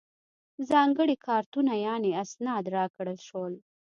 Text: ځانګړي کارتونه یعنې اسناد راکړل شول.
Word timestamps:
ځانګړي 0.69 1.15
کارتونه 1.27 1.73
یعنې 1.85 2.09
اسناد 2.23 2.63
راکړل 2.75 3.17
شول. 3.27 3.53